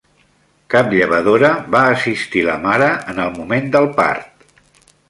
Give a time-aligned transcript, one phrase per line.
[0.73, 4.51] Cap llevadora va assistir la mare en el moment del part.